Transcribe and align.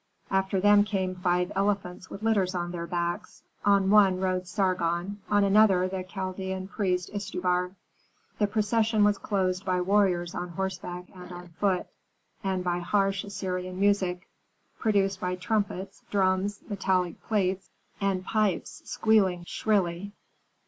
After 0.31 0.59
them 0.59 0.83
came 0.83 1.13
five 1.13 1.51
elephants 1.55 2.09
with 2.09 2.23
litters 2.23 2.55
on 2.55 2.71
their 2.71 2.87
backs; 2.87 3.43
on 3.63 3.91
one 3.91 4.19
rode 4.19 4.47
Sargon, 4.47 5.21
on 5.29 5.43
another 5.43 5.87
the 5.87 6.01
Chaldean 6.03 6.67
priest 6.67 7.11
Istubar. 7.13 7.75
The 8.39 8.47
procession 8.47 9.03
was 9.03 9.19
closed 9.19 9.63
by 9.63 9.79
warriors 9.79 10.33
on 10.33 10.49
horseback 10.49 11.05
and 11.13 11.31
on 11.31 11.47
foot, 11.49 11.85
and 12.43 12.63
by 12.63 12.79
harsh 12.79 13.23
Assyrian 13.25 13.79
music, 13.79 14.27
produced 14.79 15.19
by 15.21 15.35
trumpets, 15.35 16.01
drums, 16.09 16.63
metallic 16.67 17.21
plates, 17.27 17.69
and 17.99 18.25
pipes 18.25 18.81
squealing 18.85 19.43
shrilly. 19.45 20.13